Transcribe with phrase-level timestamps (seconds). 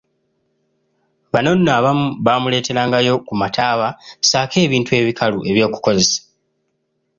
[1.31, 3.87] Bano nno abamu baamuleeterangayo ku mataaba
[4.23, 6.19] ssaako ebintu ebikalu ebyokukozesa.